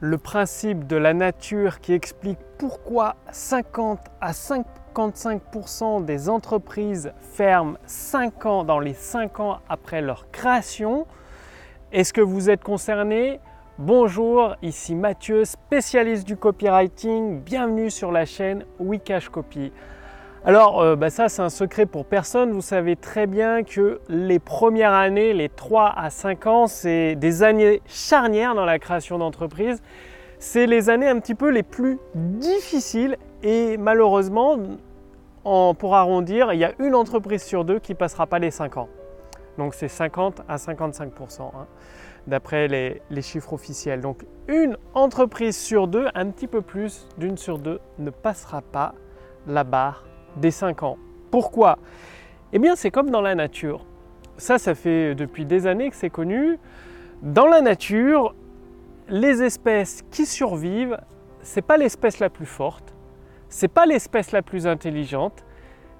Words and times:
le 0.00 0.18
principe 0.18 0.86
de 0.86 0.96
la 0.96 1.14
nature 1.14 1.80
qui 1.80 1.94
explique 1.94 2.38
pourquoi 2.58 3.16
50 3.30 4.00
à 4.20 4.32
55% 4.32 6.04
des 6.04 6.28
entreprises 6.28 7.12
ferment 7.34 7.78
5 7.86 8.46
ans 8.46 8.64
dans 8.64 8.78
les 8.78 8.92
5 8.92 9.40
ans 9.40 9.60
après 9.68 10.02
leur 10.02 10.30
création. 10.30 11.06
Est-ce 11.92 12.12
que 12.12 12.20
vous 12.20 12.50
êtes 12.50 12.62
concerné? 12.62 13.40
Bonjour, 13.78 14.56
ici 14.60 14.94
Mathieu, 14.94 15.44
spécialiste 15.44 16.26
du 16.26 16.36
copywriting. 16.36 17.40
Bienvenue 17.40 17.90
sur 17.90 18.12
la 18.12 18.26
chaîne 18.26 18.64
Wikash 18.78 19.30
Copy. 19.30 19.72
Alors, 20.46 20.80
euh, 20.80 20.94
bah 20.94 21.10
ça, 21.10 21.28
c'est 21.28 21.42
un 21.42 21.48
secret 21.48 21.86
pour 21.86 22.06
personne. 22.06 22.52
Vous 22.52 22.60
savez 22.60 22.94
très 22.94 23.26
bien 23.26 23.64
que 23.64 24.00
les 24.08 24.38
premières 24.38 24.92
années, 24.92 25.32
les 25.32 25.48
3 25.48 25.92
à 25.96 26.08
5 26.08 26.46
ans, 26.46 26.66
c'est 26.68 27.16
des 27.16 27.42
années 27.42 27.82
charnières 27.84 28.54
dans 28.54 28.64
la 28.64 28.78
création 28.78 29.18
d'entreprise. 29.18 29.82
C'est 30.38 30.66
les 30.66 30.88
années 30.88 31.08
un 31.08 31.18
petit 31.18 31.34
peu 31.34 31.50
les 31.50 31.64
plus 31.64 31.98
difficiles 32.14 33.16
et 33.42 33.76
malheureusement, 33.76 34.56
pour 35.42 35.96
arrondir, 35.96 36.52
il 36.52 36.60
y 36.60 36.64
a 36.64 36.74
une 36.78 36.94
entreprise 36.94 37.42
sur 37.42 37.64
deux 37.64 37.80
qui 37.80 37.94
ne 37.94 37.96
passera 37.96 38.28
pas 38.28 38.38
les 38.38 38.52
5 38.52 38.76
ans. 38.76 38.88
Donc 39.58 39.74
c'est 39.74 39.88
50 39.88 40.42
à 40.48 40.58
55% 40.58 41.40
hein, 41.42 41.66
d'après 42.28 42.68
les, 42.68 43.02
les, 43.10 43.22
chiffres 43.22 43.52
officiels. 43.52 44.00
Donc 44.00 44.24
une 44.46 44.76
entreprise 44.94 45.56
sur 45.56 45.88
deux, 45.88 46.06
un 46.14 46.30
petit 46.30 46.46
peu 46.46 46.62
plus 46.62 47.08
d'une 47.18 47.36
sur 47.36 47.58
deux, 47.58 47.80
ne 47.98 48.10
passera 48.10 48.62
pas 48.62 48.94
la 49.48 49.64
barre 49.64 50.04
des 50.36 50.50
5 50.50 50.82
ans. 50.82 50.96
Pourquoi? 51.30 51.78
Eh 52.52 52.58
bien, 52.58 52.76
c'est 52.76 52.90
comme 52.90 53.10
dans 53.10 53.20
la 53.20 53.34
nature. 53.34 53.84
Ça, 54.38 54.58
ça 54.58 54.74
fait 54.74 55.14
depuis 55.14 55.44
des 55.44 55.66
années 55.66 55.90
que 55.90 55.96
c'est 55.96 56.10
connu. 56.10 56.58
Dans 57.22 57.46
la 57.46 57.60
nature, 57.60 58.34
les 59.08 59.42
espèces 59.42 60.02
qui 60.10 60.26
survivent, 60.26 60.98
c'est 61.42 61.62
pas 61.62 61.76
l'espèce 61.76 62.18
la 62.18 62.28
plus 62.28 62.46
forte, 62.46 62.94
c'est 63.48 63.68
pas 63.68 63.86
l'espèce 63.86 64.32
la 64.32 64.42
plus 64.42 64.66
intelligente, 64.66 65.44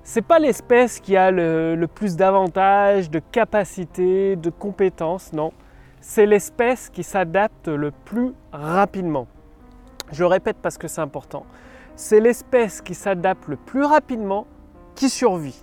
c'est 0.02 0.22
pas 0.22 0.38
l'espèce 0.38 1.00
qui 1.00 1.16
a 1.16 1.30
le, 1.30 1.86
plus 1.92 2.16
d'avantages, 2.16 3.10
de 3.10 3.18
capacités, 3.18 4.36
de 4.36 4.50
compétences, 4.50 5.32
non. 5.32 5.52
C'est 6.00 6.26
l'espèce 6.26 6.90
qui 6.90 7.02
s'adapte 7.02 7.68
le 7.68 7.90
plus 7.90 8.32
rapidement. 8.52 9.26
Je 10.12 10.22
répète 10.22 10.58
parce 10.62 10.78
que 10.78 10.86
c'est 10.86 11.00
important 11.00 11.44
c'est 11.96 12.20
l'espèce 12.20 12.82
qui 12.82 12.94
s'adapte 12.94 13.48
le 13.48 13.56
plus 13.56 13.84
rapidement 13.84 14.46
qui 14.94 15.08
survit. 15.08 15.62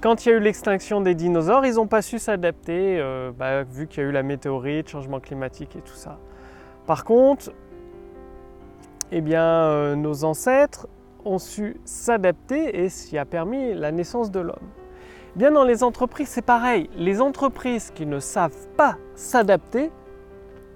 Quand 0.00 0.24
il 0.24 0.28
y 0.28 0.32
a 0.32 0.36
eu 0.36 0.40
l'extinction 0.40 1.00
des 1.00 1.16
dinosaures, 1.16 1.66
ils 1.66 1.74
n'ont 1.74 1.88
pas 1.88 2.02
su 2.02 2.20
s'adapter, 2.20 3.00
euh, 3.00 3.32
bah, 3.36 3.64
vu 3.64 3.88
qu'il 3.88 4.02
y 4.02 4.06
a 4.06 4.08
eu 4.08 4.12
la 4.12 4.22
météorite, 4.22 4.88
changement 4.88 5.18
climatique 5.18 5.74
et 5.74 5.80
tout 5.80 5.96
ça. 5.96 6.18
Par 6.86 7.04
contre, 7.04 7.52
eh 9.10 9.20
bien, 9.20 9.42
euh, 9.42 9.96
nos 9.96 10.24
ancêtres 10.24 10.86
ont 11.24 11.38
su 11.38 11.76
s'adapter 11.84 12.84
et 12.84 12.88
qui 12.88 13.18
a 13.18 13.24
permis 13.24 13.74
la 13.74 13.90
naissance 13.90 14.30
de 14.30 14.40
l'homme. 14.40 14.68
Eh 15.34 15.38
bien 15.38 15.50
dans 15.50 15.64
les 15.64 15.82
entreprises, 15.82 16.28
c'est 16.28 16.42
pareil. 16.42 16.88
Les 16.96 17.20
entreprises 17.20 17.90
qui 17.90 18.06
ne 18.06 18.20
savent 18.20 18.68
pas 18.76 18.96
s'adapter, 19.14 19.90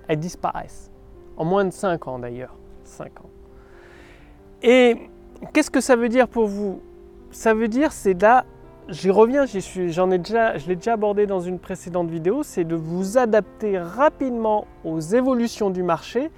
elles 0.08 0.18
disparaissent. 0.18 0.90
En 1.36 1.44
moins 1.44 1.64
de 1.64 1.70
5 1.70 2.08
ans 2.08 2.18
d'ailleurs. 2.18 2.54
5 2.84 3.20
ans. 3.20 3.31
Et 4.62 4.96
qu'est-ce 5.52 5.70
que 5.70 5.80
ça 5.80 5.96
veut 5.96 6.08
dire 6.08 6.28
pour 6.28 6.46
vous? 6.46 6.80
Ça 7.32 7.52
veut 7.52 7.66
dire, 7.66 7.92
c'est 7.92 8.20
là, 8.20 8.44
j'y 8.88 9.10
reviens, 9.10 9.44
j'en 9.88 10.10
ai 10.10 10.18
déjà, 10.18 10.56
je 10.56 10.68
l'ai 10.68 10.76
déjà 10.76 10.92
abordé 10.92 11.26
dans 11.26 11.40
une 11.40 11.58
précédente 11.58 12.10
vidéo, 12.10 12.42
c'est 12.42 12.64
de 12.64 12.76
vous 12.76 13.18
adapter 13.18 13.78
rapidement 13.78 14.66
aux 14.84 15.00
évolutions 15.00 15.70
du 15.70 15.82
marché 15.82 16.30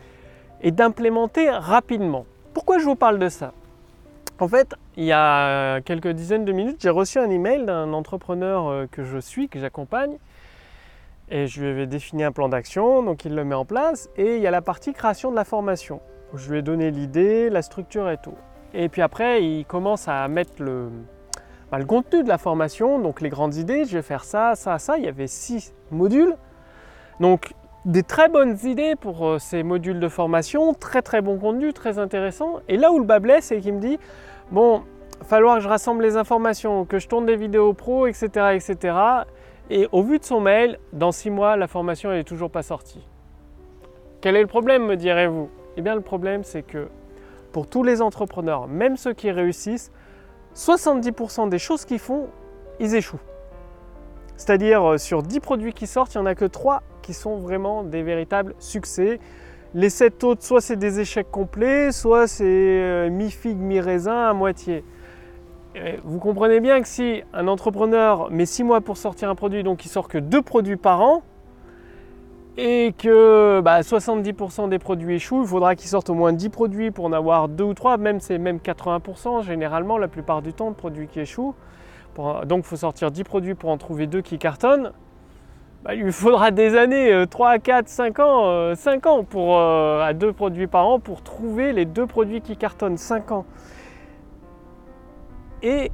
et 0.63 0.71
d'implémenter 0.71 1.51
rapidement. 1.51 2.25
Pourquoi 2.55 2.79
je 2.79 2.85
vous 2.85 2.97
parle 2.97 3.19
de 3.19 3.29
ça? 3.29 3.53
En 4.41 4.49
fait, 4.49 4.75
il 4.97 5.05
y 5.05 5.13
a 5.13 5.81
quelques 5.83 6.09
dizaines 6.09 6.45
de 6.45 6.53
minutes, 6.53 6.79
j'ai 6.81 6.91
reçu 6.91 7.19
un 7.19 7.29
email 7.31 7.65
d'un 7.65 7.93
entrepreneur 7.93 8.69
euh, 8.69 8.87
que 8.91 9.05
je 9.05 9.19
suis, 9.19 9.49
que 9.49 9.59
j'accompagne, 9.59 10.17
et 11.31 11.47
je 11.47 11.61
lui 11.61 11.69
avais 11.69 11.87
défini 11.87 12.25
un 12.25 12.33
plan 12.33 12.49
d'action, 12.49 13.03
donc 13.03 13.25
il 13.25 13.35
le 13.35 13.45
met 13.45 13.55
en 13.55 13.65
place, 13.65 14.09
et 14.17 14.37
il 14.37 14.43
y 14.43 14.47
a 14.47 14.51
la 14.51 14.63
partie 14.63 14.93
création 14.93 15.31
de 15.31 15.37
la 15.37 15.45
formation. 15.45 16.01
Je 16.35 16.51
lui 16.51 16.59
ai 16.59 16.63
donné 16.63 16.91
l'idée, 16.91 17.51
la 17.51 17.63
structure 17.63 18.09
et 18.11 18.17
tout. 18.17 18.35
Et 18.73 18.89
puis 18.89 19.03
après, 19.03 19.45
il 19.45 19.65
commence 19.65 20.09
à 20.09 20.27
mettre 20.29 20.63
le, 20.63 20.89
bah, 21.71 21.79
le 21.79 21.85
contenu 21.85 22.23
de 22.23 22.29
la 22.29 22.39
formation, 22.39 22.99
donc 22.99 23.21
les 23.21 23.29
grandes 23.29 23.55
idées. 23.55 23.85
Je 23.85 23.97
vais 23.97 24.03
faire 24.03 24.25
ça, 24.25 24.55
ça, 24.55 24.79
ça. 24.79 24.99
Il 24.99 25.05
y 25.05 25.09
avait 25.09 25.29
six 25.29 25.75
modules. 25.91 26.37
Donc 27.21 27.53
des 27.85 28.03
très 28.03 28.29
bonnes 28.29 28.57
idées 28.65 28.97
pour 28.97 29.27
euh, 29.27 29.39
ces 29.39 29.63
modules 29.63 30.01
de 30.01 30.09
formation, 30.09 30.75
très 30.75 31.03
très 31.03 31.21
bon 31.21 31.39
contenu, 31.39 31.73
très 31.73 31.99
intéressant. 31.99 32.61
Et 32.69 32.77
là 32.77 32.91
où 32.91 32.99
le 32.99 33.05
bas 33.05 33.21
blesse, 33.21 33.47
c'est 33.47 33.61
qu'il 33.61 33.75
me 33.75 33.81
dit 33.81 33.99
bon, 34.51 34.83
falloir 35.23 35.57
que 35.57 35.63
je 35.63 35.69
rassemble 35.69 36.03
les 36.03 36.17
informations, 36.17 36.85
que 36.85 36.99
je 36.99 37.09
tourne 37.09 37.27
des 37.27 37.37
vidéos 37.37 37.75
pro, 37.75 38.07
etc., 38.07 38.27
etc. 38.55 38.97
Et 39.71 39.89
au 39.93 40.03
vu 40.03 40.19
de 40.19 40.25
son 40.25 40.41
mail, 40.41 40.79
dans 40.93 41.13
six 41.13 41.31
mois, 41.31 41.57
la 41.57 41.67
formation 41.67 42.11
n'est 42.11 42.25
toujours 42.25 42.51
pas 42.51 42.63
sortie. 42.63 43.07
Quel 44.21 44.37
est 44.37 44.43
le 44.43 44.47
problème, 44.47 44.87
me 44.87 44.97
direz-vous? 44.97 45.51
Eh 45.77 45.83
bien, 45.83 45.95
le 45.95 46.01
problème, 46.01 46.45
c'est 46.45 46.63
que 46.63 46.89
pour 47.53 47.67
tous 47.67 47.83
les 47.83 48.03
entrepreneurs, 48.03 48.69
même 48.69 48.97
ceux 48.97 49.13
qui 49.13 49.31
réussissent, 49.31 49.93
70% 50.55 51.49
des 51.49 51.59
choses 51.59 51.85
qu'ils 51.85 51.99
font, 51.99 52.29
ils 52.81 52.95
échouent. 52.95 53.21
C'est-à-dire, 54.37 54.93
euh, 54.93 54.99
sur 54.99 55.23
10 55.23 55.41
produits 55.41 55.73
qui 55.73 55.87
sortent, 55.87 56.15
il 56.15 56.19
n'y 56.19 56.23
en 56.23 56.27
a 56.27 56.35
que 56.35 56.45
3 56.45 56.83
qui 57.03 57.15
sont 57.15 57.39
vraiment 57.39 57.85
des 57.85 58.03
véritables 58.03 58.55
succès. 58.59 59.21
Les 59.75 59.91
7 59.91 60.25
autres, 60.25 60.43
soit 60.43 60.61
c'est 60.61 60.77
des 60.77 61.01
échecs 61.01 61.31
complets, 61.31 61.93
soit 61.93 62.27
c'est 62.27 62.45
euh, 62.45 63.11
mi-figue, 63.11 63.59
mi-raisin, 63.59 64.29
à 64.29 64.33
moitié. 64.33 64.85
vous 66.05 66.21
comprenez 66.21 66.61
bien 66.61 66.81
que 66.81 66.89
si 66.89 67.23
un 67.33 67.49
entrepreneur 67.49 68.31
met 68.31 68.47
6 68.47 68.63
mois 68.65 68.81
pour 68.81 68.97
sortir 68.97 69.29
un 69.29 69.35
produit, 69.35 69.65
donc 69.65 69.85
il 69.85 69.89
sort 69.89 70.09
que 70.09 70.19
2 70.19 70.43
produits 70.43 70.77
par 70.77 71.03
an, 71.03 71.23
et 72.57 72.95
que 72.97 73.61
70% 73.61 74.63
bah, 74.63 74.69
des 74.69 74.79
produits 74.79 75.17
échouent, 75.17 75.43
il 75.43 75.49
faudra 75.49 75.75
qu'ils 75.75 75.89
sortent 75.89 76.11
au 76.11 76.15
moins 76.15 76.33
10 76.33 76.51
produits 76.51 76.91
pour 76.91 77.07
en 77.07 77.13
avoir 77.13 77.49
2 77.49 77.65
ou 77.65 77.75
3, 77.75 77.97
même 77.97 78.21
c'est 78.21 78.39
même 78.39 78.59
80% 78.59 79.43
généralement 79.43 79.99
la 79.99 80.09
plupart 80.09 80.41
du 80.41 80.53
temps 80.53 80.71
de 80.71 80.77
produits 80.77 81.09
qui 81.09 81.21
échouent. 81.21 81.55
donc 82.47 82.65
il 82.65 82.69
faut 82.69 82.77
sortir 82.77 83.11
10 83.11 83.25
produits 83.25 83.55
pour 83.55 83.71
en 83.71 83.79
trouver 83.79 84.07
2 84.07 84.21
qui 84.21 84.39
cartonnent. 84.39 84.93
Bah, 85.85 85.95
il 85.95 86.03
lui 86.03 86.13
faudra 86.13 86.51
des 86.51 86.77
années, 86.77 87.25
3, 87.29 87.59
4, 87.59 87.89
5 87.89 88.19
ans, 88.21 88.75
5 88.75 89.07
euh, 89.07 89.11
ans 89.11 89.27
euh, 89.35 90.01
à 90.03 90.15
2 90.15 90.33
produits 90.33 90.67
par 90.67 90.87
an 90.87 90.99
pour 90.99 91.23
trouver 91.23 91.73
les 91.73 91.85
2 91.85 92.07
produits 92.07 92.41
qui 92.41 92.57
cartonnent, 92.57 92.97
5 92.97 93.33
ans. 93.33 93.45
Et 95.63 95.91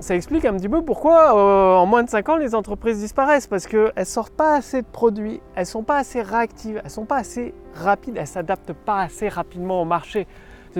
ça 0.00 0.14
explique 0.14 0.44
un 0.44 0.54
petit 0.56 0.68
peu 0.68 0.82
pourquoi 0.82 1.36
euh, 1.36 1.76
en 1.76 1.86
moins 1.86 2.04
de 2.04 2.08
5 2.08 2.28
ans 2.28 2.36
les 2.36 2.54
entreprises 2.54 3.00
disparaissent 3.00 3.48
parce 3.48 3.66
qu'elles 3.66 3.92
ne 3.96 4.04
sortent 4.04 4.34
pas 4.34 4.54
assez 4.54 4.82
de 4.82 4.86
produits, 4.86 5.40
elles 5.56 5.62
ne 5.62 5.66
sont 5.66 5.82
pas 5.82 5.96
assez 5.96 6.22
réactives, 6.22 6.76
elles 6.76 6.84
ne 6.84 6.90
sont 6.90 7.04
pas 7.04 7.16
assez 7.16 7.52
rapides, 7.74 8.14
elles 8.16 8.22
ne 8.22 8.26
s'adaptent 8.26 8.72
pas 8.72 9.00
assez 9.00 9.28
rapidement 9.28 9.82
au 9.82 9.84
marché. 9.84 10.28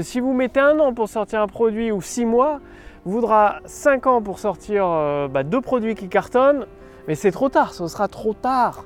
si 0.01 0.21
vous 0.21 0.33
mettez 0.33 0.61
un 0.61 0.79
an 0.79 0.95
pour 0.95 1.09
sortir 1.09 1.41
un 1.41 1.49
produit 1.49 1.91
ou 1.91 2.01
6 2.01 2.27
mois, 2.27 2.61
vous 3.05 3.13
voudra 3.13 3.59
5 3.65 4.07
ans 4.07 4.23
pour 4.23 4.39
sortir 4.39 4.85
euh, 4.87 5.27
bah, 5.27 5.43
deux 5.43 5.61
produits 5.61 5.97
qui 5.97 6.09
cartonnent, 6.09 6.67
mais 7.09 7.17
c'est 7.17 7.33
trop 7.33 7.49
tard, 7.49 7.75
ce 7.75 7.89
sera 7.89 8.07
trop 8.07 8.35
tard. 8.35 8.85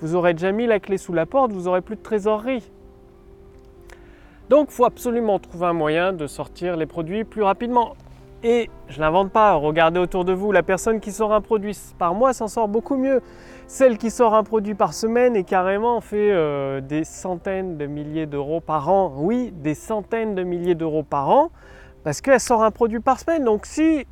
Vous 0.00 0.14
aurez 0.14 0.32
déjà 0.32 0.52
mis 0.52 0.66
la 0.66 0.80
clé 0.80 0.96
sous 0.96 1.12
la 1.12 1.26
porte, 1.26 1.52
vous 1.52 1.64
n'aurez 1.64 1.82
plus 1.82 1.96
de 1.96 2.02
trésorerie. 2.02 2.70
Donc 4.48 4.68
il 4.70 4.74
faut 4.74 4.84
absolument 4.84 5.38
trouver 5.38 5.66
un 5.66 5.72
moyen 5.74 6.14
de 6.14 6.26
sortir 6.26 6.76
les 6.76 6.86
produits 6.86 7.24
plus 7.24 7.42
rapidement. 7.42 7.94
Et 8.42 8.70
je 8.88 9.00
n'invente 9.00 9.32
pas, 9.32 9.54
regardez 9.54 9.98
autour 9.98 10.24
de 10.24 10.32
vous, 10.32 10.52
la 10.52 10.62
personne 10.62 11.00
qui 11.00 11.10
sort 11.10 11.32
un 11.32 11.40
produit 11.40 11.76
par 11.98 12.14
mois 12.14 12.32
s'en 12.32 12.48
sort 12.48 12.68
beaucoup 12.68 12.96
mieux. 12.96 13.22
Celle 13.66 13.98
qui 13.98 14.10
sort 14.10 14.34
un 14.34 14.44
produit 14.44 14.74
par 14.74 14.92
semaine 14.92 15.34
et 15.34 15.42
carrément 15.42 16.00
fait 16.00 16.30
euh, 16.30 16.80
des 16.80 17.04
centaines 17.04 17.76
de 17.78 17.86
milliers 17.86 18.26
d'euros 18.26 18.60
par 18.60 18.88
an. 18.88 19.12
Oui, 19.16 19.52
des 19.52 19.74
centaines 19.74 20.34
de 20.34 20.44
milliers 20.44 20.74
d'euros 20.74 21.02
par 21.02 21.30
an, 21.30 21.50
parce 22.04 22.20
qu'elle 22.20 22.38
sort 22.38 22.62
un 22.62 22.70
produit 22.70 23.00
par 23.00 23.18
semaine. 23.18 23.44
Donc 23.44 23.66
si 23.66 24.06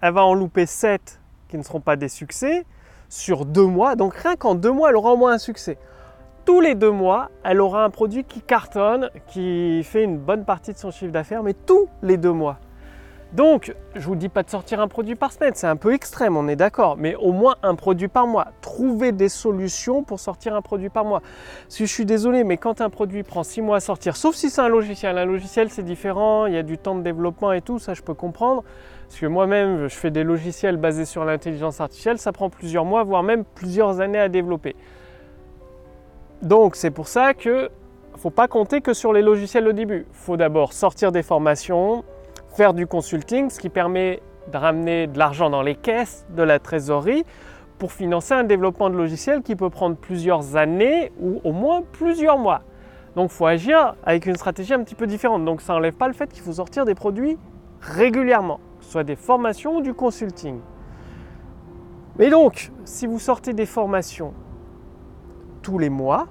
elle 0.00 0.12
va 0.12 0.24
en 0.24 0.34
louper 0.34 0.66
7 0.66 1.20
qui 1.48 1.56
ne 1.56 1.62
seront 1.62 1.80
pas 1.80 1.96
des 1.96 2.08
succès, 2.08 2.64
sur 3.08 3.46
deux 3.46 3.66
mois, 3.66 3.96
donc 3.96 4.14
rien 4.14 4.36
qu'en 4.36 4.54
deux 4.54 4.70
mois, 4.70 4.90
elle 4.90 4.96
aura 4.96 5.12
au 5.12 5.16
moins 5.16 5.32
un 5.32 5.38
succès. 5.38 5.78
Tous 6.44 6.60
les 6.60 6.74
deux 6.74 6.90
mois, 6.90 7.30
elle 7.42 7.60
aura 7.60 7.84
un 7.84 7.90
produit 7.90 8.24
qui 8.24 8.40
cartonne, 8.40 9.10
qui 9.26 9.82
fait 9.82 10.04
une 10.04 10.18
bonne 10.18 10.44
partie 10.44 10.72
de 10.72 10.78
son 10.78 10.90
chiffre 10.90 11.12
d'affaires, 11.12 11.42
mais 11.42 11.54
tous 11.54 11.88
les 12.02 12.16
deux 12.16 12.32
mois. 12.32 12.58
Donc, 13.32 13.74
je 13.94 14.06
vous 14.06 14.16
dis 14.16 14.30
pas 14.30 14.42
de 14.42 14.48
sortir 14.48 14.80
un 14.80 14.88
produit 14.88 15.14
par 15.14 15.32
semaine, 15.32 15.52
c'est 15.54 15.66
un 15.66 15.76
peu 15.76 15.92
extrême, 15.92 16.38
on 16.38 16.48
est 16.48 16.56
d'accord, 16.56 16.96
mais 16.96 17.14
au 17.14 17.32
moins 17.32 17.56
un 17.62 17.74
produit 17.74 18.08
par 18.08 18.26
mois. 18.26 18.48
Trouvez 18.62 19.12
des 19.12 19.28
solutions 19.28 20.02
pour 20.02 20.18
sortir 20.18 20.56
un 20.56 20.62
produit 20.62 20.88
par 20.88 21.04
mois. 21.04 21.20
Si 21.68 21.84
je 21.86 21.92
suis 21.92 22.06
désolé, 22.06 22.42
mais 22.42 22.56
quand 22.56 22.80
un 22.80 22.88
produit 22.88 23.22
prend 23.24 23.42
six 23.42 23.60
mois 23.60 23.76
à 23.76 23.80
sortir, 23.80 24.16
sauf 24.16 24.34
si 24.34 24.48
c'est 24.48 24.62
un 24.62 24.68
logiciel, 24.68 25.18
un 25.18 25.26
logiciel 25.26 25.68
c'est 25.68 25.82
différent, 25.82 26.46
il 26.46 26.54
y 26.54 26.56
a 26.56 26.62
du 26.62 26.78
temps 26.78 26.94
de 26.94 27.02
développement 27.02 27.52
et 27.52 27.60
tout, 27.60 27.78
ça 27.78 27.92
je 27.92 28.00
peux 28.00 28.14
comprendre. 28.14 28.64
Parce 29.08 29.20
que 29.20 29.26
moi-même, 29.26 29.88
je 29.88 29.94
fais 29.94 30.10
des 30.10 30.24
logiciels 30.24 30.78
basés 30.78 31.04
sur 31.04 31.26
l'intelligence 31.26 31.82
artificielle, 31.82 32.18
ça 32.18 32.32
prend 32.32 32.48
plusieurs 32.48 32.86
mois, 32.86 33.04
voire 33.04 33.22
même 33.22 33.44
plusieurs 33.44 34.00
années 34.00 34.18
à 34.18 34.30
développer. 34.30 34.74
Donc, 36.40 36.76
c'est 36.76 36.90
pour 36.90 37.08
ça 37.08 37.34
que 37.34 37.68
faut 38.16 38.30
pas 38.30 38.48
compter 38.48 38.80
que 38.80 38.94
sur 38.94 39.12
les 39.12 39.22
logiciels 39.22 39.68
au 39.68 39.72
début. 39.72 40.06
Faut 40.12 40.36
d'abord 40.36 40.72
sortir 40.72 41.12
des 41.12 41.22
formations, 41.22 42.04
faire 42.54 42.74
du 42.74 42.86
consulting, 42.86 43.50
ce 43.50 43.60
qui 43.60 43.68
permet 43.68 44.20
de 44.52 44.56
ramener 44.56 45.06
de 45.06 45.18
l'argent 45.18 45.50
dans 45.50 45.62
les 45.62 45.74
caisses 45.74 46.26
de 46.34 46.42
la 46.42 46.58
trésorerie 46.58 47.24
pour 47.78 47.92
financer 47.92 48.34
un 48.34 48.44
développement 48.44 48.90
de 48.90 48.96
logiciel 48.96 49.42
qui 49.42 49.54
peut 49.54 49.70
prendre 49.70 49.96
plusieurs 49.96 50.56
années 50.56 51.12
ou 51.20 51.40
au 51.44 51.52
moins 51.52 51.82
plusieurs 51.92 52.38
mois. 52.38 52.62
Donc 53.14 53.30
il 53.30 53.34
faut 53.34 53.46
agir 53.46 53.94
avec 54.04 54.26
une 54.26 54.36
stratégie 54.36 54.74
un 54.74 54.82
petit 54.82 54.94
peu 54.94 55.06
différente. 55.06 55.44
Donc 55.44 55.60
ça 55.60 55.72
n'enlève 55.72 55.94
pas 55.94 56.08
le 56.08 56.14
fait 56.14 56.32
qu'il 56.32 56.42
faut 56.42 56.52
sortir 56.52 56.84
des 56.84 56.94
produits 56.94 57.38
régulièrement, 57.80 58.60
soit 58.80 59.04
des 59.04 59.16
formations 59.16 59.76
ou 59.76 59.80
du 59.80 59.94
consulting. 59.94 60.58
Mais 62.18 62.30
donc, 62.30 62.72
si 62.84 63.06
vous 63.06 63.20
sortez 63.20 63.52
des 63.52 63.66
formations 63.66 64.34
tous 65.62 65.78
les 65.78 65.88
mois, 65.88 66.26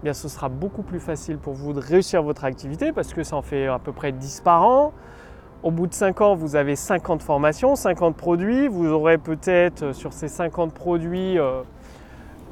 eh 0.00 0.04
bien 0.04 0.14
ce 0.14 0.28
sera 0.28 0.48
beaucoup 0.48 0.82
plus 0.82 1.00
facile 1.00 1.36
pour 1.36 1.52
vous 1.52 1.74
de 1.74 1.80
réussir 1.80 2.22
votre 2.22 2.44
activité 2.44 2.92
parce 2.92 3.12
que 3.12 3.22
ça 3.22 3.36
en 3.36 3.42
fait 3.42 3.66
à 3.66 3.78
peu 3.78 3.92
près 3.92 4.12
10 4.12 4.40
par 4.40 4.62
an. 4.62 4.92
Au 5.62 5.70
bout 5.70 5.86
de 5.86 5.92
5 5.92 6.22
ans, 6.22 6.34
vous 6.34 6.56
avez 6.56 6.74
50 6.74 7.22
formations, 7.22 7.76
50 7.76 8.16
produits. 8.16 8.66
Vous 8.66 8.86
aurez 8.88 9.18
peut-être 9.18 9.82
euh, 9.82 9.92
sur 9.92 10.14
ces 10.14 10.28
50 10.28 10.72
produits 10.72 11.38
euh, 11.38 11.60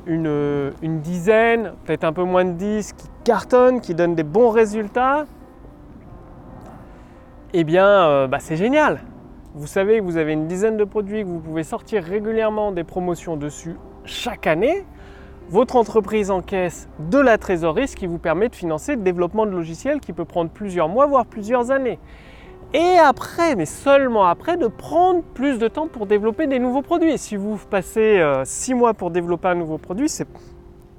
une, 0.06 0.72
une 0.82 1.00
dizaine, 1.00 1.72
peut-être 1.86 2.04
un 2.04 2.12
peu 2.12 2.24
moins 2.24 2.44
de 2.44 2.52
10 2.52 2.92
qui 2.92 3.08
cartonnent, 3.24 3.80
qui 3.80 3.94
donnent 3.94 4.14
des 4.14 4.24
bons 4.24 4.50
résultats. 4.50 5.24
Eh 7.54 7.64
bien, 7.64 7.86
euh, 7.86 8.26
bah, 8.26 8.40
c'est 8.40 8.56
génial. 8.56 9.00
Vous 9.54 9.66
savez 9.66 10.00
que 10.00 10.04
vous 10.04 10.18
avez 10.18 10.34
une 10.34 10.46
dizaine 10.46 10.76
de 10.76 10.84
produits 10.84 11.22
que 11.22 11.28
vous 11.28 11.40
pouvez 11.40 11.62
sortir 11.62 12.04
régulièrement 12.04 12.72
des 12.72 12.84
promotions 12.84 13.38
dessus 13.38 13.76
chaque 14.04 14.46
année. 14.46 14.84
Votre 15.48 15.76
entreprise 15.76 16.30
encaisse 16.30 16.90
de 16.98 17.18
la 17.18 17.38
trésorerie, 17.38 17.88
ce 17.88 17.96
qui 17.96 18.06
vous 18.06 18.18
permet 18.18 18.50
de 18.50 18.54
financer 18.54 18.96
le 18.96 19.02
développement 19.02 19.46
de 19.46 19.50
logiciels 19.50 19.98
qui 19.98 20.12
peut 20.12 20.26
prendre 20.26 20.50
plusieurs 20.50 20.90
mois, 20.90 21.06
voire 21.06 21.24
plusieurs 21.24 21.70
années. 21.70 21.98
Et 22.74 22.98
après, 22.98 23.56
mais 23.56 23.64
seulement 23.64 24.26
après, 24.26 24.58
de 24.58 24.66
prendre 24.66 25.22
plus 25.22 25.58
de 25.58 25.68
temps 25.68 25.88
pour 25.88 26.04
développer 26.04 26.46
des 26.46 26.58
nouveaux 26.58 26.82
produits. 26.82 27.16
Si 27.16 27.34
vous 27.34 27.58
passez 27.70 28.22
6 28.44 28.72
euh, 28.72 28.76
mois 28.76 28.92
pour 28.92 29.10
développer 29.10 29.48
un 29.48 29.54
nouveau 29.54 29.78
produit, 29.78 30.10
c'est 30.10 30.28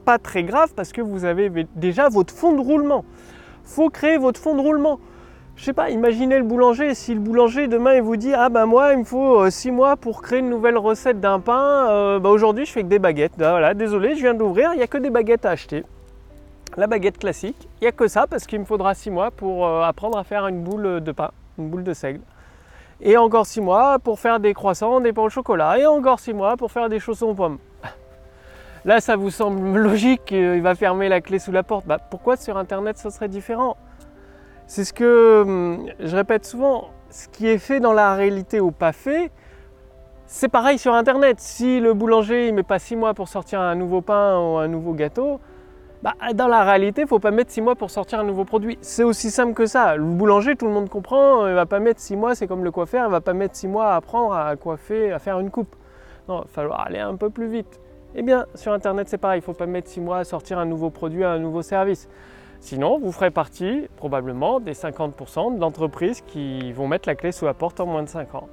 pas 0.03 0.17
très 0.17 0.41
grave 0.41 0.73
parce 0.75 0.91
que 0.91 1.01
vous 1.01 1.25
avez 1.25 1.51
déjà 1.75 2.09
votre 2.09 2.33
fond 2.33 2.53
de 2.53 2.61
roulement. 2.61 3.05
Faut 3.63 3.91
créer 3.91 4.17
votre 4.17 4.39
fond 4.39 4.55
de 4.55 4.61
roulement. 4.61 4.99
Je 5.55 5.65
sais 5.65 5.73
pas, 5.73 5.91
imaginez 5.91 6.39
le 6.39 6.43
boulanger, 6.43 6.95
si 6.95 7.13
le 7.13 7.19
boulanger 7.19 7.67
demain 7.67 7.95
il 7.95 8.01
vous 8.01 8.15
dit 8.15 8.33
ah 8.33 8.47
bah 8.49 8.65
moi 8.65 8.93
il 8.93 8.99
me 8.99 9.03
faut 9.03 9.47
6 9.47 9.67
euh, 9.67 9.71
mois 9.71 9.95
pour 9.95 10.23
créer 10.23 10.39
une 10.39 10.49
nouvelle 10.49 10.77
recette 10.77 11.19
d'un 11.19 11.39
pain, 11.39 12.17
bah 12.19 12.29
aujourd'hui 12.29 12.65
je 12.65 12.71
fais 12.71 12.81
que 12.81 12.87
des 12.87 12.97
baguettes. 12.97 13.33
Ah, 13.39 13.51
voilà, 13.51 13.75
désolé, 13.75 14.15
je 14.15 14.21
viens 14.21 14.33
d'ouvrir, 14.33 14.71
il 14.73 14.77
n'y 14.77 14.83
a 14.83 14.87
que 14.87 14.97
des 14.97 15.11
baguettes 15.11 15.45
à 15.45 15.51
acheter. 15.51 15.83
La 16.77 16.87
baguette 16.87 17.19
classique, 17.19 17.67
il 17.79 17.83
n'y 17.83 17.87
a 17.87 17.91
que 17.91 18.07
ça 18.07 18.25
parce 18.25 18.47
qu'il 18.47 18.59
me 18.59 18.65
faudra 18.65 18.95
6 18.95 19.11
mois 19.11 19.29
pour 19.29 19.67
apprendre 19.67 20.17
à 20.17 20.23
faire 20.23 20.47
une 20.47 20.63
boule 20.63 21.03
de 21.03 21.11
pain 21.11 21.29
une 21.59 21.69
boule 21.69 21.83
de 21.83 21.93
seigle. 21.93 22.21
Et 23.01 23.17
encore 23.17 23.45
six 23.45 23.61
mois 23.61 23.99
pour 23.99 24.19
faire 24.19 24.39
des 24.39 24.53
croissants, 24.53 24.99
des 24.99 25.13
pains 25.13 25.23
au 25.23 25.29
chocolat. 25.29 25.79
Et 25.79 25.85
encore 25.85 26.19
six 26.19 26.33
mois 26.33 26.57
pour 26.57 26.71
faire 26.71 26.89
des 26.89 26.99
chaussons 26.99 27.27
aux 27.27 27.33
pommes. 27.33 27.59
Là, 28.85 28.99
ça 28.99 29.15
vous 29.15 29.29
semble 29.29 29.77
logique 29.77 30.25
qu'il 30.25 30.61
va 30.61 30.75
fermer 30.75 31.07
la 31.07 31.21
clé 31.21 31.39
sous 31.39 31.51
la 31.51 31.63
porte. 31.63 31.85
Bah, 31.85 31.97
pourquoi 31.97 32.35
sur 32.35 32.57
Internet 32.57 32.97
ce 32.97 33.09
serait 33.09 33.29
différent? 33.29 33.77
C'est 34.67 34.83
ce 34.83 34.93
que 34.93 35.41
hum, 35.41 35.85
je 35.99 36.15
répète 36.15 36.45
souvent. 36.45 36.89
Ce 37.09 37.27
qui 37.27 37.47
est 37.47 37.57
fait 37.57 37.79
dans 37.79 37.93
la 37.93 38.13
réalité 38.13 38.59
ou 38.59 38.71
pas 38.71 38.91
fait, 38.91 39.31
c'est 40.27 40.49
pareil 40.49 40.77
sur 40.77 40.93
Internet. 40.93 41.39
Si 41.39 41.79
le 41.79 41.95
boulanger 41.95 42.47
il 42.49 42.53
met 42.53 42.63
pas 42.63 42.77
six 42.77 42.95
mois 42.95 43.15
pour 43.15 43.29
sortir 43.29 43.61
un 43.61 43.73
nouveau 43.73 44.01
pain 44.01 44.37
ou 44.37 44.57
un 44.57 44.67
nouveau 44.67 44.93
gâteau, 44.93 45.39
bah, 46.01 46.13
dans 46.33 46.47
la 46.47 46.63
réalité, 46.63 47.01
il 47.01 47.05
ne 47.05 47.09
faut 47.09 47.19
pas 47.19 47.31
mettre 47.31 47.51
6 47.51 47.61
mois 47.61 47.75
pour 47.75 47.89
sortir 47.89 48.19
un 48.19 48.23
nouveau 48.23 48.45
produit. 48.45 48.77
C'est 48.81 49.03
aussi 49.03 49.31
simple 49.31 49.53
que 49.53 49.65
ça. 49.65 49.97
Le 49.97 50.03
boulanger, 50.03 50.55
tout 50.55 50.65
le 50.65 50.71
monde 50.71 50.89
comprend, 50.89 51.45
il 51.45 51.49
ne 51.49 51.55
va 51.55 51.65
pas 51.65 51.79
mettre 51.79 51.99
6 51.99 52.15
mois, 52.15 52.35
c'est 52.35 52.47
comme 52.47 52.63
le 52.63 52.71
coiffeur, 52.71 53.03
il 53.03 53.07
ne 53.07 53.11
va 53.11 53.21
pas 53.21 53.33
mettre 53.33 53.55
6 53.55 53.67
mois 53.67 53.91
à 53.91 53.95
apprendre 53.97 54.33
à 54.33 54.55
coiffer, 54.55 55.11
à 55.11 55.19
faire 55.19 55.39
une 55.39 55.51
coupe. 55.51 55.75
Non, 56.29 56.39
il 56.39 56.43
va 56.43 56.47
falloir 56.47 56.81
aller 56.87 56.99
un 56.99 57.15
peu 57.15 57.29
plus 57.29 57.47
vite. 57.47 57.81
Eh 58.15 58.21
bien, 58.21 58.45
sur 58.55 58.71
Internet, 58.71 59.09
c'est 59.09 59.17
pareil, 59.17 59.39
il 59.39 59.41
ne 59.41 59.45
faut 59.45 59.53
pas 59.53 59.65
mettre 59.65 59.89
6 59.89 59.99
mois 59.99 60.19
à 60.19 60.23
sortir 60.23 60.57
un 60.57 60.65
nouveau 60.65 60.89
produit, 60.89 61.23
un 61.25 61.37
nouveau 61.37 61.61
service. 61.61 62.07
Sinon, 62.61 62.99
vous 62.99 63.11
ferez 63.11 63.31
partie 63.31 63.87
probablement 63.97 64.59
des 64.59 64.73
50% 64.73 65.57
d'entreprises 65.57 66.21
qui 66.21 66.71
vont 66.73 66.87
mettre 66.87 67.07
la 67.07 67.15
clé 67.15 67.31
sous 67.31 67.45
la 67.45 67.53
porte 67.53 67.79
en 67.79 67.85
moins 67.85 68.03
de 68.03 68.09
5 68.09 68.35
ans. 68.35 68.47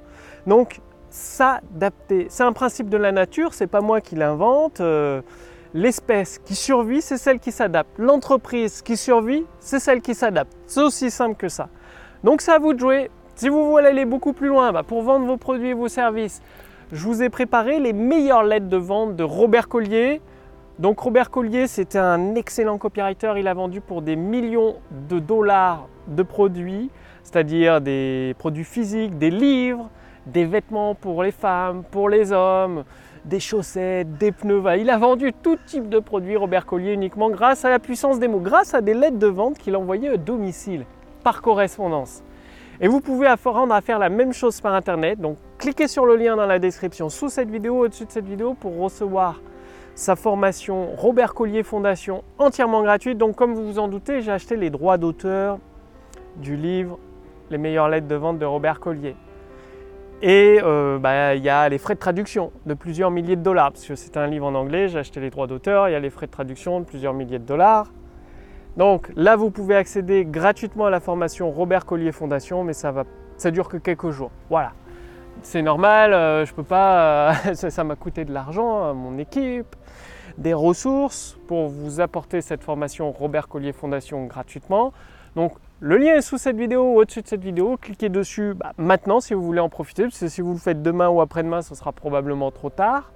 Donc, 0.47 0.79
s'adapter, 1.09 2.27
c'est 2.29 2.43
un 2.43 2.53
principe 2.53 2.89
de 2.89 2.97
la 2.97 3.11
nature, 3.11 3.53
c'est 3.53 3.67
pas 3.67 3.81
moi 3.81 4.01
qui 4.01 4.15
l'invente. 4.15 4.81
Euh, 4.81 5.21
L'espèce 5.73 6.39
qui 6.39 6.55
survit, 6.55 7.01
c'est 7.01 7.17
celle 7.17 7.39
qui 7.39 7.51
s'adapte. 7.51 7.91
L'entreprise 7.97 8.81
qui 8.81 8.95
survit, 8.95 9.45
c'est 9.59 9.79
celle 9.79 10.01
qui 10.01 10.15
s'adapte. 10.15 10.53
C'est 10.65 10.81
aussi 10.81 11.11
simple 11.11 11.35
que 11.35 11.49
ça. 11.49 11.69
Donc 12.23 12.41
c'est 12.41 12.51
à 12.51 12.59
vous 12.59 12.73
de 12.73 12.79
jouer. 12.79 13.11
Si 13.35 13.49
vous 13.49 13.69
voulez 13.69 13.87
aller 13.87 14.05
beaucoup 14.05 14.33
plus 14.33 14.47
loin, 14.47 14.71
bah, 14.71 14.83
pour 14.83 15.01
vendre 15.03 15.25
vos 15.27 15.37
produits 15.37 15.69
et 15.69 15.73
vos 15.73 15.89
services, 15.89 16.41
je 16.91 17.03
vous 17.05 17.21
ai 17.21 17.29
préparé 17.29 17.79
les 17.79 17.93
meilleures 17.93 18.43
lettres 18.43 18.69
de 18.69 18.77
vente 18.77 19.15
de 19.15 19.23
Robert 19.23 19.67
Collier. 19.67 20.21
Donc 20.79 20.99
Robert 20.99 21.29
Collier, 21.29 21.67
c'était 21.67 21.99
un 21.99 22.35
excellent 22.35 22.77
copywriter. 22.77 23.33
Il 23.37 23.47
a 23.47 23.53
vendu 23.53 23.81
pour 23.81 24.01
des 24.01 24.15
millions 24.15 24.77
de 25.09 25.19
dollars 25.19 25.87
de 26.07 26.23
produits, 26.23 26.89
c'est-à-dire 27.23 27.81
des 27.81 28.35
produits 28.37 28.63
physiques, 28.63 29.17
des 29.17 29.31
livres, 29.31 29.89
des 30.27 30.45
vêtements 30.45 30.95
pour 30.95 31.23
les 31.23 31.31
femmes, 31.31 31.83
pour 31.91 32.09
les 32.09 32.31
hommes, 32.31 32.83
des 33.27 33.39
chaussettes, 33.39 34.17
des 34.17 34.31
pneus. 34.31 34.63
Il 34.79 34.89
a 34.89 34.97
vendu 34.97 35.33
tout 35.33 35.57
type 35.65 35.89
de 35.89 35.99
produits 35.99 36.37
Robert 36.37 36.65
Collier 36.65 36.93
uniquement 36.93 37.29
grâce 37.29 37.65
à 37.65 37.69
la 37.69 37.79
puissance 37.79 38.19
des 38.19 38.27
mots, 38.27 38.39
grâce 38.39 38.73
à 38.73 38.81
des 38.81 38.93
lettres 38.93 39.19
de 39.19 39.27
vente 39.27 39.57
qu'il 39.57 39.75
envoyait 39.75 40.09
à 40.09 40.17
domicile 40.17 40.85
par 41.23 41.41
correspondance. 41.41 42.23
Et 42.79 42.87
vous 42.87 43.01
pouvez 43.01 43.27
apprendre 43.27 43.73
à 43.73 43.81
faire 43.81 43.99
la 43.99 44.09
même 44.09 44.33
chose 44.33 44.61
par 44.61 44.73
internet. 44.73 45.19
Donc 45.19 45.37
cliquez 45.57 45.87
sur 45.87 46.05
le 46.05 46.15
lien 46.15 46.35
dans 46.35 46.45
la 46.45 46.59
description 46.59 47.09
sous 47.09 47.29
cette 47.29 47.49
vidéo, 47.49 47.79
au-dessus 47.79 48.05
de 48.05 48.11
cette 48.11 48.27
vidéo 48.27 48.53
pour 48.53 48.77
recevoir 48.77 49.41
sa 49.95 50.15
formation 50.15 50.95
Robert 50.95 51.33
Collier 51.33 51.63
Fondation 51.63 52.23
entièrement 52.37 52.83
gratuite. 52.83 53.17
Donc 53.17 53.35
comme 53.35 53.55
vous 53.55 53.65
vous 53.65 53.79
en 53.79 53.87
doutez, 53.87 54.21
j'ai 54.21 54.31
acheté 54.31 54.55
les 54.55 54.69
droits 54.69 54.97
d'auteur 54.97 55.57
du 56.37 56.55
livre 56.55 56.99
Les 57.49 57.57
meilleures 57.57 57.89
lettres 57.89 58.07
de 58.07 58.15
vente 58.15 58.37
de 58.37 58.45
Robert 58.45 58.79
Collier. 58.79 59.15
Et 60.21 60.59
euh, 60.63 60.97
bah, 60.97 61.35
il 61.35 61.43
y 61.43 61.49
a 61.49 61.69
les 61.69 61.77
frais 61.77 61.93
de 61.93 61.99
traduction 61.99 62.51
de 62.65 62.73
plusieurs 62.73 63.11
milliers 63.11 63.35
de 63.35 63.43
dollars, 63.43 63.71
parce 63.71 63.85
que 63.85 63.95
c'est 63.95 64.17
un 64.17 64.25
livre 64.25 64.47
en 64.47 64.55
anglais, 64.55 64.87
j'ai 64.87 64.97
acheté 64.97 65.19
les 65.19 65.29
droits 65.29 65.45
d'auteur, 65.45 65.89
il 65.89 65.91
y 65.91 65.95
a 65.95 65.99
les 65.99 66.09
frais 66.09 66.25
de 66.25 66.31
traduction 66.31 66.79
de 66.79 66.85
plusieurs 66.85 67.13
milliers 67.13 67.37
de 67.37 67.45
dollars. 67.45 67.91
Donc 68.77 69.11
là, 69.15 69.35
vous 69.35 69.51
pouvez 69.51 69.75
accéder 69.75 70.25
gratuitement 70.25 70.87
à 70.87 70.89
la 70.89 70.99
formation 70.99 71.51
Robert 71.51 71.85
Collier 71.85 72.11
Fondation, 72.11 72.63
mais 72.63 72.73
ça 72.73 72.91
va, 72.91 73.03
ça 73.37 73.51
dure 73.51 73.69
que 73.69 73.77
quelques 73.77 74.09
jours. 74.09 74.31
Voilà, 74.49 74.71
c'est 75.43 75.61
normal, 75.61 76.13
euh, 76.13 76.45
je 76.45 76.53
peux 76.53 76.63
pas, 76.63 77.31
euh, 77.31 77.53
ça 77.53 77.83
m'a 77.83 77.95
coûté 77.95 78.25
de 78.25 78.33
l'argent, 78.33 78.95
mon 78.95 79.19
équipe, 79.19 79.75
des 80.39 80.55
ressources 80.55 81.37
pour 81.47 81.67
vous 81.67 82.01
apporter 82.01 82.41
cette 82.41 82.63
formation 82.63 83.11
Robert 83.11 83.47
Collier 83.47 83.71
Fondation 83.71 84.25
gratuitement. 84.25 84.93
Donc 85.35 85.53
le 85.79 85.97
lien 85.97 86.15
est 86.15 86.21
sous 86.21 86.39
cette 86.39 86.57
vidéo 86.57 86.93
ou 86.93 86.99
au-dessus 86.99 87.21
de 87.21 87.27
cette 87.27 87.43
vidéo. 87.43 87.77
Cliquez 87.79 88.09
dessus 88.09 88.55
bah, 88.55 88.73
maintenant 88.77 89.19
si 89.19 89.35
vous 89.35 89.43
voulez 89.43 89.59
en 89.59 89.69
profiter, 89.69 90.03
parce 90.03 90.19
que 90.19 90.27
si 90.27 90.41
vous 90.41 90.53
le 90.53 90.59
faites 90.59 90.81
demain 90.81 91.07
ou 91.09 91.21
après-demain, 91.21 91.61
ce 91.61 91.75
sera 91.75 91.91
probablement 91.91 92.49
trop 92.49 92.71
tard. 92.71 93.11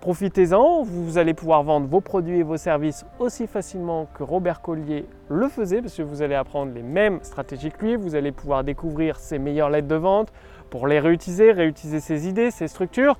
Profitez-en, 0.00 0.82
vous 0.82 1.16
allez 1.16 1.32
pouvoir 1.32 1.62
vendre 1.62 1.86
vos 1.86 2.00
produits 2.00 2.40
et 2.40 2.42
vos 2.42 2.56
services 2.56 3.06
aussi 3.20 3.46
facilement 3.46 4.08
que 4.14 4.24
Robert 4.24 4.60
Collier 4.60 5.06
le 5.28 5.48
faisait, 5.48 5.80
parce 5.80 5.96
que 5.96 6.02
vous 6.02 6.22
allez 6.22 6.34
apprendre 6.34 6.72
les 6.74 6.82
mêmes 6.82 7.20
stratégies 7.22 7.70
que 7.70 7.86
lui, 7.86 7.94
vous 7.94 8.16
allez 8.16 8.32
pouvoir 8.32 8.64
découvrir 8.64 9.16
ses 9.16 9.38
meilleures 9.38 9.70
lettres 9.70 9.86
de 9.86 9.94
vente 9.94 10.32
pour 10.70 10.88
les 10.88 10.98
réutiliser, 10.98 11.52
réutiliser 11.52 12.00
ses 12.00 12.26
idées, 12.26 12.50
ses 12.50 12.66
structures. 12.66 13.16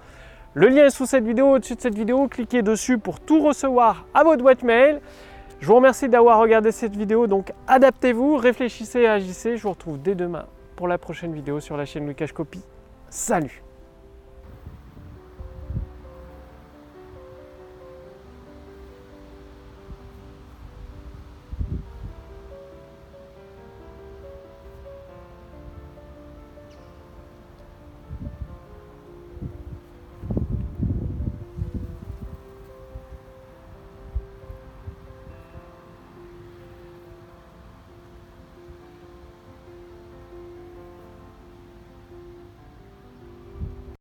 Le 0.55 0.67
lien 0.67 0.87
est 0.87 0.91
sous 0.91 1.07
cette 1.07 1.25
vidéo, 1.25 1.53
au-dessus 1.53 1.77
de 1.77 1.81
cette 1.81 1.95
vidéo, 1.95 2.27
cliquez 2.27 2.63
dessus 2.63 2.99
pour 2.99 3.21
tout 3.21 3.41
recevoir 3.41 4.07
à 4.13 4.25
votre 4.25 4.43
boîte 4.43 4.65
mail. 4.65 5.01
Je 5.63 5.69
vous 5.69 5.77
remercie 5.77 6.09
d'avoir 6.09 6.41
regardé 6.41 6.73
cette 6.73 6.97
vidéo, 6.97 7.29
donc 7.29 7.53
adaptez-vous, 7.69 8.37
réfléchissez 8.37 9.03
et 9.03 9.07
agissez. 9.07 9.57
Je 9.57 9.63
vous 9.63 9.71
retrouve 9.71 10.03
dès 10.03 10.17
demain 10.17 10.47
pour 10.75 10.89
la 10.89 10.99
prochaine 10.99 11.33
vidéo 11.33 11.61
sur 11.61 11.77
la 11.77 11.85
chaîne 11.85 12.05
Wikash 12.09 12.33
Copy. 12.33 12.61
Salut 13.11 13.63